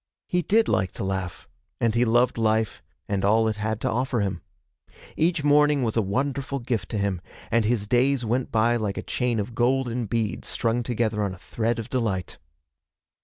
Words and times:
He 0.27 0.41
did 0.41 0.67
like 0.67 0.91
to 0.93 1.03
laugh, 1.03 1.47
and 1.79 1.93
he 1.93 2.05
loved 2.05 2.39
life 2.39 2.81
and 3.07 3.23
all 3.23 3.47
it 3.47 3.57
had 3.57 3.79
to 3.81 3.91
offer 3.91 4.19
him. 4.21 4.41
Each 5.15 5.43
morning 5.43 5.83
was 5.83 5.95
a 5.95 6.01
wonderful 6.01 6.57
gift 6.57 6.89
to 6.89 6.97
him, 6.97 7.21
and 7.51 7.65
his 7.65 7.85
days 7.87 8.25
went 8.25 8.51
by 8.51 8.77
like 8.77 8.97
a 8.97 9.03
chain 9.03 9.39
of 9.39 9.53
golden 9.53 10.07
beads 10.07 10.47
strung 10.47 10.81
together 10.81 11.21
on 11.21 11.35
a 11.35 11.37
thread 11.37 11.77
of 11.77 11.87
delight. 11.87 12.39